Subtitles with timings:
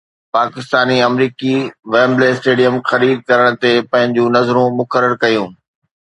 [0.35, 1.51] پاڪستاني-آمريڪي
[1.95, 5.49] Wembley stadium خريد ڪرڻ تي پنهنجون نظرون مقرر ڪيون